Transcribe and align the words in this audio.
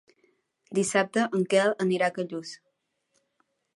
Dissabte 0.77 1.25
en 1.39 1.45
Quel 1.51 1.75
anirà 1.85 2.09
a 2.13 2.17
Callús. 2.17 2.55